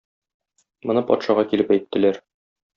Моны 0.91 1.05
патшага 1.11 1.45
килеп 1.53 1.77
әйттеләр. 1.79 2.21